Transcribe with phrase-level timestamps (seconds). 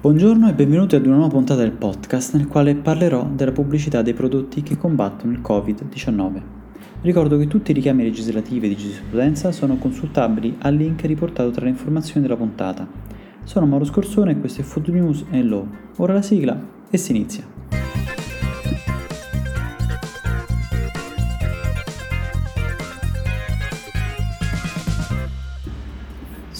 [0.00, 4.14] Buongiorno e benvenuti ad una nuova puntata del podcast nel quale parlerò della pubblicità dei
[4.14, 6.40] prodotti che combattono il Covid-19.
[7.00, 11.70] Ricordo che tutti i richiami legislativi di giurisprudenza sono consultabili al link riportato tra le
[11.70, 12.86] informazioni della puntata.
[13.42, 15.66] Sono Mauro Scorsone e questo è Food News e Law.
[15.96, 16.56] Ora la sigla
[16.88, 17.44] e si inizia.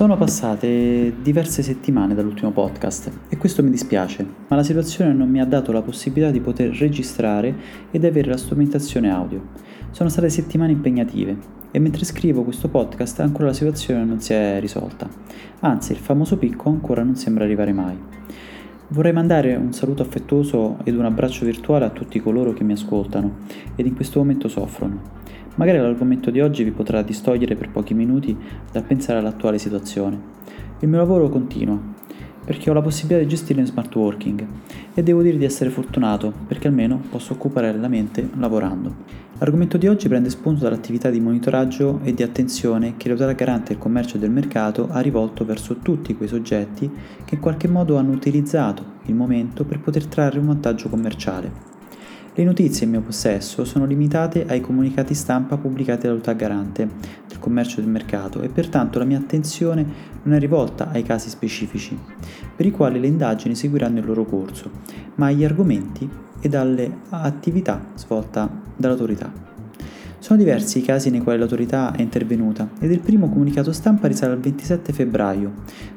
[0.00, 5.42] Sono passate diverse settimane dall'ultimo podcast e questo mi dispiace, ma la situazione non mi
[5.42, 7.54] ha dato la possibilità di poter registrare
[7.90, 9.48] ed avere la strumentazione audio.
[9.90, 11.36] Sono state settimane impegnative
[11.70, 15.06] e mentre scrivo questo podcast ancora la situazione non si è risolta.
[15.60, 17.98] Anzi, il famoso picco ancora non sembra arrivare mai.
[18.88, 23.40] Vorrei mandare un saluto affettuoso ed un abbraccio virtuale a tutti coloro che mi ascoltano
[23.76, 25.18] ed in questo momento soffrono.
[25.60, 28.34] Magari l'argomento di oggi vi potrà distogliere per pochi minuti
[28.72, 30.18] dal pensare all'attuale situazione.
[30.78, 31.78] Il mio lavoro continua,
[32.42, 34.46] perché ho la possibilità di gestire in smart working
[34.94, 38.94] e devo dire di essere fortunato perché almeno posso occupare la mente lavorando.
[39.36, 43.82] L'argomento di oggi prende spunto dall'attività di monitoraggio e di attenzione che l'autorità garante del
[43.82, 46.90] commercio e del mercato ha rivolto verso tutti quei soggetti
[47.26, 51.79] che in qualche modo hanno utilizzato il momento per poter trarre un vantaggio commerciale.
[52.32, 56.88] Le notizie in mio possesso sono limitate ai comunicati stampa pubblicati dall'autorità garante
[57.26, 59.84] del commercio del mercato e pertanto la mia attenzione
[60.22, 61.98] non è rivolta ai casi specifici,
[62.54, 64.70] per i quali le indagini seguiranno il loro corso,
[65.16, 66.08] ma agli argomenti
[66.40, 69.49] e alle attività svolte dall'autorità.
[70.20, 74.34] Sono diversi i casi nei quali l'autorità è intervenuta ed il primo comunicato stampa risale
[74.34, 75.50] al 27 febbraio,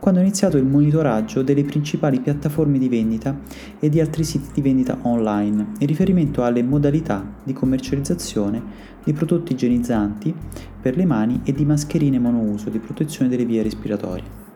[0.00, 3.38] quando è iniziato il monitoraggio delle principali piattaforme di vendita
[3.78, 8.60] e di altri siti di vendita online in riferimento alle modalità di commercializzazione
[9.04, 10.34] di prodotti igienizzanti
[10.82, 14.47] per le mani e di mascherine monouso di protezione delle vie respiratorie.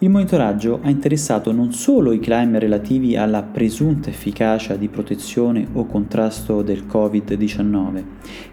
[0.00, 5.86] Il monitoraggio ha interessato non solo i claim relativi alla presunta efficacia di protezione o
[5.86, 8.04] contrasto del Covid-19,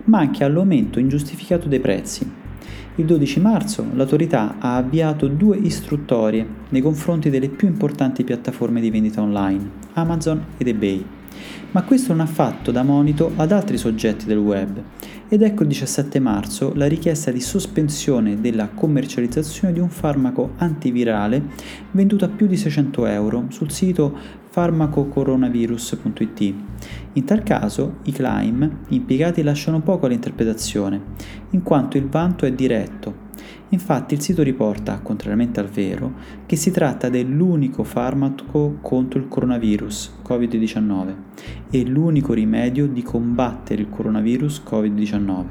[0.06, 2.32] ma anche all'aumento ingiustificato dei prezzi.
[2.96, 8.90] Il 12 marzo l'autorità ha avviato due istruttorie nei confronti delle più importanti piattaforme di
[8.90, 11.06] vendita online, Amazon ed eBay.
[11.72, 14.82] Ma questo non ha fatto da monito ad altri soggetti del web
[15.28, 21.42] ed ecco il 17 marzo la richiesta di sospensione della commercializzazione di un farmaco antivirale
[21.92, 24.16] venduto a più di 600 euro sul sito
[24.50, 26.54] farmacocoronavirus.it.
[27.14, 31.02] In tal caso i claim impiegati lasciano poco all'interpretazione,
[31.50, 33.23] in quanto il vanto è diretto
[33.70, 36.14] Infatti il sito riporta, contrariamente al vero,
[36.46, 41.16] che si tratta dell'unico farmaco contro il coronavirus Covid-19
[41.70, 45.46] e l'unico rimedio di combattere il coronavirus Covid-19.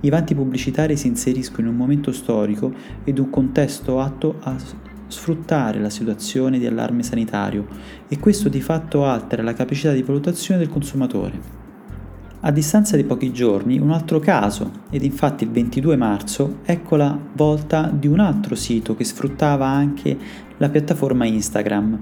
[0.00, 2.72] I vanti pubblicitari si inseriscono in un momento storico
[3.04, 4.56] ed un contesto atto a
[5.06, 7.66] sfruttare la situazione di allarme sanitario
[8.08, 11.63] e questo di fatto altera la capacità di valutazione del consumatore.
[12.46, 17.18] A distanza di pochi giorni un altro caso, ed infatti il 22 marzo, ecco la
[17.32, 20.14] volta di un altro sito che sfruttava anche
[20.58, 21.98] la piattaforma Instagram.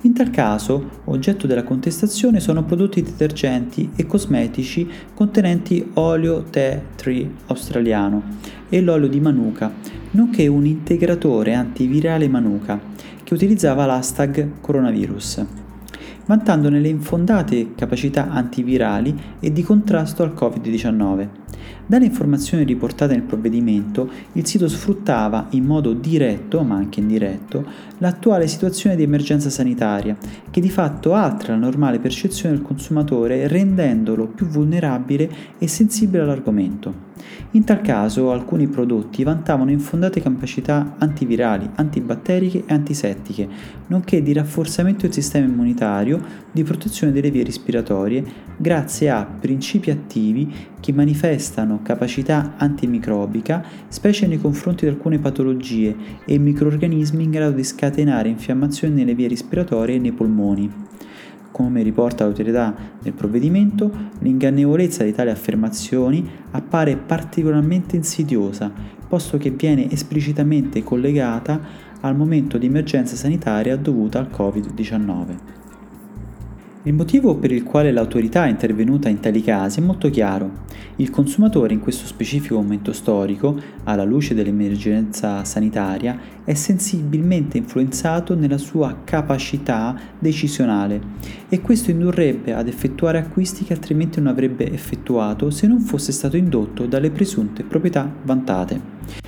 [0.00, 7.30] In tal caso, oggetto della contestazione sono prodotti detergenti e cosmetici contenenti olio tea tree
[7.46, 8.20] australiano
[8.68, 9.72] e l'olio di Manuka,
[10.10, 12.80] nonché un integratore antivirale Manuka
[13.22, 15.63] che utilizzava l'hashtag coronavirus
[16.26, 21.28] vantandone le infondate capacità antivirali e di contrasto al Covid-19.
[21.86, 27.64] Dalle informazioni riportate nel provvedimento, il sito sfruttava in modo diretto, ma anche indiretto,
[27.98, 30.16] l'attuale situazione di emergenza sanitaria,
[30.50, 37.03] che di fatto altera la normale percezione del consumatore rendendolo più vulnerabile e sensibile all'argomento.
[37.52, 43.48] In tal caso alcuni prodotti vantavano infondate capacità antivirali, antibatteriche e antisettiche,
[43.86, 46.20] nonché di rafforzamento del sistema immunitario,
[46.50, 48.24] di protezione delle vie respiratorie,
[48.56, 56.38] grazie a principi attivi che manifestano capacità antimicrobica, specie nei confronti di alcune patologie e
[56.38, 60.70] microorganismi in grado di scatenare infiammazioni nelle vie respiratorie e nei polmoni.
[61.54, 68.72] Come riporta l'autorità nel provvedimento, l'ingannevolezza di tali affermazioni appare particolarmente insidiosa,
[69.06, 71.60] posto che viene esplicitamente collegata
[72.00, 75.63] al momento di emergenza sanitaria dovuta al Covid-19.
[76.86, 80.64] Il motivo per il quale l'autorità è intervenuta in tali casi è molto chiaro.
[80.96, 88.58] Il consumatore in questo specifico momento storico, alla luce dell'emergenza sanitaria, è sensibilmente influenzato nella
[88.58, 91.00] sua capacità decisionale
[91.48, 96.36] e questo indurrebbe ad effettuare acquisti che altrimenti non avrebbe effettuato se non fosse stato
[96.36, 99.23] indotto dalle presunte proprietà vantate.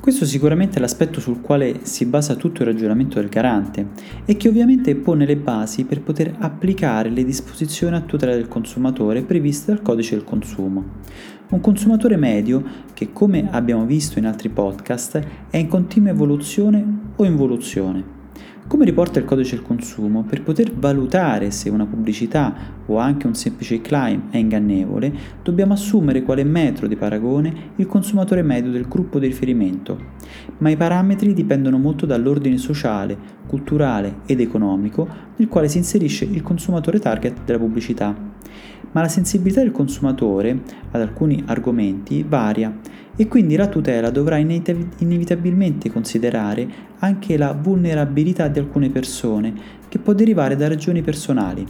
[0.00, 3.88] Questo sicuramente è l'aspetto sul quale si basa tutto il ragionamento del garante
[4.24, 9.20] e che ovviamente pone le basi per poter applicare le disposizioni a tutela del consumatore
[9.20, 10.84] previste dal codice del consumo.
[11.50, 12.64] Un consumatore medio
[12.94, 15.20] che, come abbiamo visto in altri podcast,
[15.50, 18.19] è in continua evoluzione o involuzione.
[18.70, 22.54] Come riporta il codice del consumo, per poter valutare se una pubblicità
[22.86, 25.12] o anche un semplice claim è ingannevole,
[25.42, 29.98] dobbiamo assumere quale metro di paragone il consumatore medio del gruppo di riferimento,
[30.58, 33.18] ma i parametri dipendono molto dall'ordine sociale,
[33.48, 38.14] culturale ed economico nel quale si inserisce il consumatore target della pubblicità.
[38.92, 40.62] Ma la sensibilità del consumatore
[40.92, 42.72] ad alcuni argomenti varia
[43.16, 46.68] e quindi la tutela dovrà inevitabilmente considerare
[47.00, 51.66] anche la vulnerabilità di alcune persone che può derivare da ragioni personali.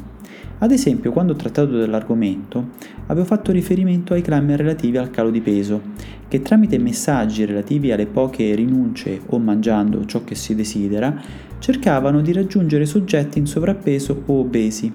[0.59, 2.73] Ad esempio, quando ho trattato dell'argomento,
[3.07, 5.81] avevo fatto riferimento ai clammi relativi al calo di peso,
[6.29, 11.19] che tramite messaggi relativi alle poche rinunce o mangiando ciò che si desidera,
[11.61, 14.93] cercavano di raggiungere soggetti in sovrappeso o obesi,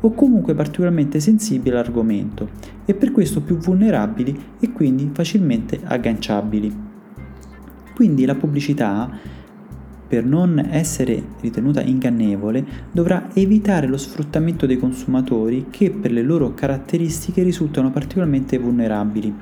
[0.00, 2.50] o comunque particolarmente sensibili all'argomento
[2.84, 6.86] e per questo più vulnerabili e quindi facilmente agganciabili.
[7.92, 9.10] Quindi la pubblicità,
[10.08, 16.54] per non essere ritenuta ingannevole, dovrà evitare lo sfruttamento dei consumatori che per le loro
[16.54, 19.34] caratteristiche risultano particolarmente vulnerabili.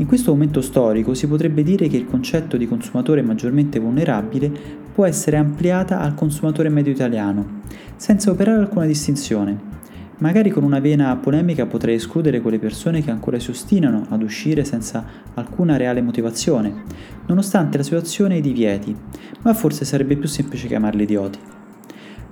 [0.00, 4.50] In questo momento storico si potrebbe dire che il concetto di consumatore maggiormente vulnerabile
[4.92, 7.62] può essere ampliata al consumatore medio italiano,
[7.96, 9.67] senza operare alcuna distinzione.
[10.18, 14.64] Magari con una vena polemica potrei escludere quelle persone che ancora si ostinano ad uscire
[14.64, 15.04] senza
[15.34, 16.82] alcuna reale motivazione,
[17.26, 18.96] nonostante la situazione e i divieti,
[19.42, 21.38] ma forse sarebbe più semplice chiamarli idioti.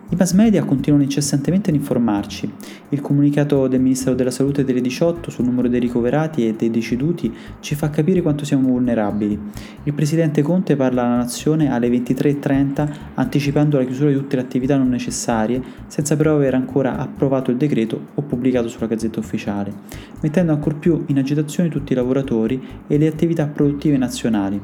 [0.08, 2.49] I mass media continuano incessantemente ad informarci.
[2.91, 7.35] Il comunicato del Ministero della Salute delle 18 sul numero dei ricoverati e dei deceduti
[7.58, 9.37] ci fa capire quanto siamo vulnerabili.
[9.82, 14.76] Il presidente Conte parla alla nazione alle 23.30 anticipando la chiusura di tutte le attività
[14.76, 19.73] non necessarie, senza però aver ancora approvato il decreto o pubblicato sulla Gazzetta Ufficiale,
[20.20, 24.61] mettendo ancor più in agitazione tutti i lavoratori e le attività produttive nazionali.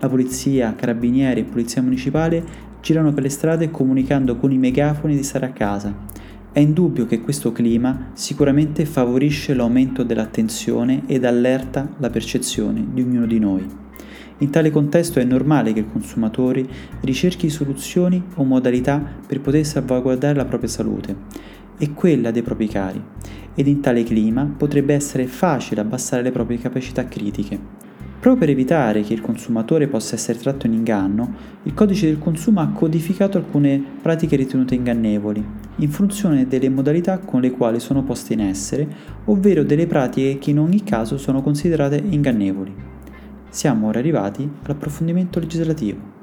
[0.00, 5.22] La polizia, carabinieri e polizia municipale girano per le strade comunicando con i megafoni di
[5.22, 5.94] stare a casa.
[6.52, 13.26] È indubbio che questo clima sicuramente favorisce l'aumento dell'attenzione ed allerta la percezione di ognuno
[13.26, 13.66] di noi.
[14.38, 16.66] In tale contesto è normale che il consumatore
[17.02, 21.16] ricerchi soluzioni o modalità per poter salvaguardare la propria salute
[21.78, 23.02] e quella dei propri cari,
[23.54, 27.88] ed in tale clima potrebbe essere facile abbassare le proprie capacità critiche.
[28.20, 32.60] Proprio per evitare che il consumatore possa essere tratto in inganno, il codice del consumo
[32.60, 35.42] ha codificato alcune pratiche ritenute ingannevoli,
[35.76, 38.86] in funzione delle modalità con le quali sono poste in essere,
[39.24, 42.74] ovvero delle pratiche che in ogni caso sono considerate ingannevoli.
[43.48, 46.19] Siamo ora arrivati all'approfondimento legislativo.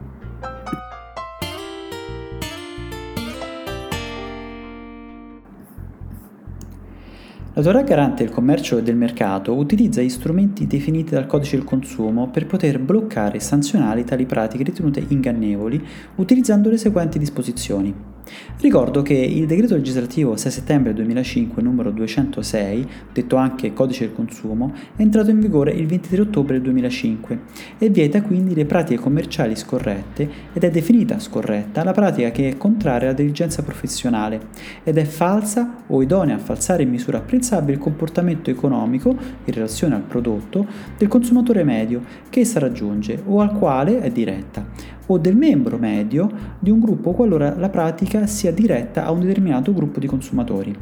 [7.57, 12.30] L'autorità garante del commercio e del mercato utilizza gli strumenti definiti dal codice del consumo
[12.30, 15.83] per poter bloccare e sanzionare tali pratiche ritenute ingannevoli
[16.18, 18.17] utilizzando le seguenti disposizioni.
[18.59, 24.74] Ricordo che il decreto legislativo 6 settembre 2005 numero 206, detto anche codice del consumo,
[24.95, 27.39] è entrato in vigore il 23 ottobre 2005
[27.77, 32.57] e vieta quindi le pratiche commerciali scorrette ed è definita scorretta la pratica che è
[32.57, 34.47] contraria alla diligenza professionale
[34.83, 39.96] ed è falsa o idonea a falsare in misura apprezzabile il comportamento economico in relazione
[39.96, 40.65] al prodotto
[40.98, 46.30] del consumatore medio che essa raggiunge o al quale è diretta o del membro medio
[46.60, 50.76] di un gruppo qualora la pratica sia diretta a un determinato gruppo di consumatori.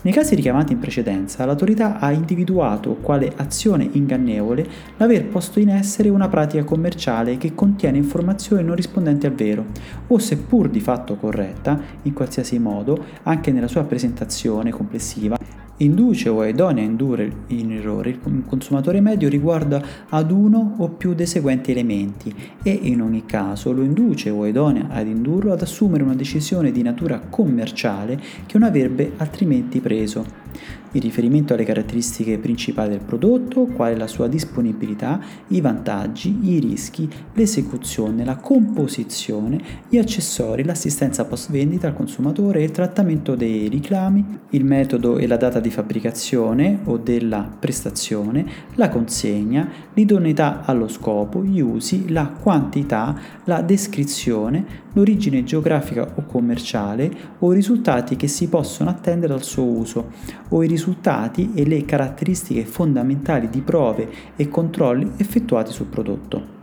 [0.00, 4.64] Nei casi richiamati in precedenza, l'autorità ha individuato quale azione ingannevole
[4.96, 9.64] l'aver posto in essere una pratica commerciale che contiene informazioni non rispondenti al vero,
[10.06, 15.36] o seppur di fatto corretta, in qualsiasi modo, anche nella sua presentazione complessiva,
[15.78, 20.88] induce o è idonea a indurre in errore il consumatore medio riguardo ad uno o
[20.88, 25.52] più dei seguenti elementi e in ogni caso lo induce o è idonea ad indurlo
[25.52, 30.46] ad assumere una decisione di natura commerciale che non avrebbe altrimenti preso
[30.92, 37.08] in riferimento alle caratteristiche principali del prodotto, quale la sua disponibilità, i vantaggi, i rischi,
[37.34, 44.64] l'esecuzione, la composizione, gli accessori, l'assistenza post vendita al consumatore, il trattamento dei reclami, il
[44.64, 51.60] metodo e la data di fabbricazione o della prestazione, la consegna, l'idoneità allo scopo, gli
[51.60, 53.14] usi, la quantità,
[53.44, 59.64] la descrizione, l'origine geografica o commerciale o i risultati che si possono attendere dal suo
[59.64, 60.10] uso
[60.48, 66.56] o i risultati e le caratteristiche fondamentali di prove e controlli effettuati sul prodotto.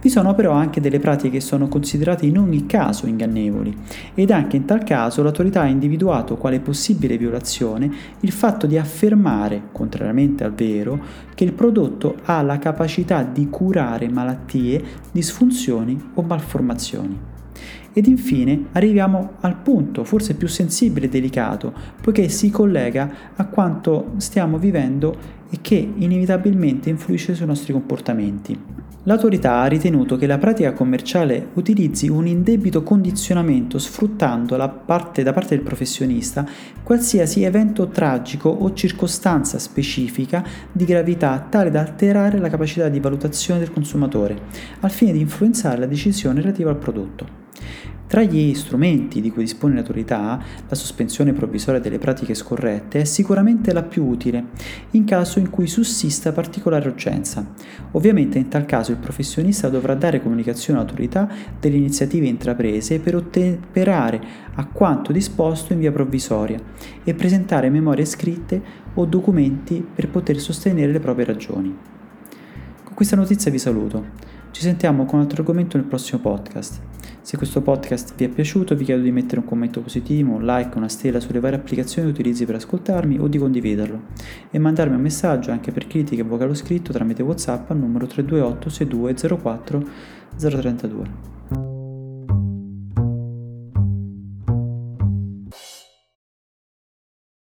[0.00, 3.76] Vi sono però anche delle pratiche che sono considerate in ogni caso ingannevoli
[4.14, 9.64] ed anche in tal caso l'autorità ha individuato quale possibile violazione il fatto di affermare,
[9.72, 10.98] contrariamente al vero,
[11.34, 14.82] che il prodotto ha la capacità di curare malattie,
[15.12, 17.39] disfunzioni o malformazioni.
[17.92, 24.12] Ed infine arriviamo al punto forse più sensibile e delicato, poiché si collega a quanto
[24.18, 28.80] stiamo vivendo e che inevitabilmente influisce sui nostri comportamenti.
[29.04, 35.54] L'autorità ha ritenuto che la pratica commerciale utilizzi un indebito condizionamento sfruttando parte, da parte
[35.54, 36.46] del professionista
[36.82, 43.58] qualsiasi evento tragico o circostanza specifica di gravità tale da alterare la capacità di valutazione
[43.58, 44.38] del consumatore,
[44.80, 47.39] al fine di influenzare la decisione relativa al prodotto.
[48.10, 53.72] Tra gli strumenti di cui dispone l'autorità, la sospensione provvisoria delle pratiche scorrette è sicuramente
[53.72, 54.46] la più utile,
[54.90, 57.46] in caso in cui sussista particolare urgenza.
[57.92, 61.28] Ovviamente in tal caso il professionista dovrà dare comunicazione all'autorità
[61.60, 64.20] delle iniziative intraprese per ottemperare
[64.56, 66.60] a quanto disposto in via provvisoria
[67.04, 68.60] e presentare memorie scritte
[68.94, 71.72] o documenti per poter sostenere le proprie ragioni.
[72.82, 74.39] Con questa notizia vi saluto.
[74.50, 76.80] Ci sentiamo con un altro argomento nel prossimo podcast.
[77.20, 80.76] Se questo podcast vi è piaciuto vi chiedo di mettere un commento positivo, un like,
[80.76, 84.02] una stella sulle varie applicazioni che utilizzi per ascoltarmi o di condividerlo
[84.50, 88.68] e mandarmi un messaggio anche per critiche e vocalo scritto tramite Whatsapp al numero 328
[88.68, 89.84] 62 04
[90.36, 91.69] 032.